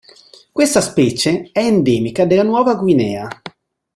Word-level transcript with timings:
Questa 0.51 0.81
specie 0.81 1.51
è 1.53 1.59
endemica 1.63 2.25
della 2.25 2.41
Nuova 2.41 2.73
Guinea. 2.73 3.27